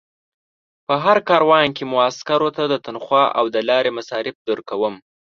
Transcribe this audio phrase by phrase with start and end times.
[0.87, 4.95] په هر کاروان کې مو عسکرو ته تنخوا او د لارې مصارف درکوم.